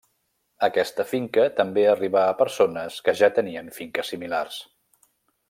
Aquesta 0.67 1.03
finca 1.09 1.43
també 1.59 1.83
arribà 1.91 2.23
a 2.31 2.39
persones 2.41 2.97
que 3.09 3.15
ja 3.21 3.31
tenien 3.37 3.71
finques 3.77 4.11
similars. 4.15 4.59